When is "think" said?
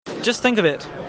0.41-0.57